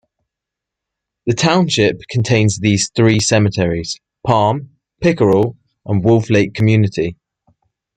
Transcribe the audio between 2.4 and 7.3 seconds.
these three cemeteries: Palm, Pickerel and Wolf Lake Community.